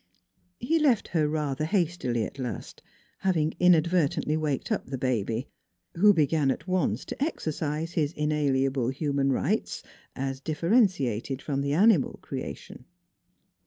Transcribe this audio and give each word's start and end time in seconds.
He 0.59 0.79
left 0.79 1.09
her 1.09 1.27
rather 1.29 1.63
hastily 1.65 2.23
at 2.25 2.39
last, 2.39 2.81
having 3.19 3.51
inad 3.61 3.85
vertently 3.85 4.35
waked 4.35 4.71
up 4.71 4.87
the 4.87 4.97
baby, 4.97 5.47
who 5.93 6.11
began 6.11 6.49
at 6.49 6.67
once 6.67 7.05
to 7.05 7.23
exercise 7.23 7.91
his 7.91 8.11
inalienable 8.13 8.89
human 8.89 9.31
rights, 9.31 9.83
as 10.15 10.41
differ 10.41 10.71
entiated 10.71 11.39
from 11.39 11.61
the 11.61 11.73
animal 11.73 12.17
creation. 12.23 12.85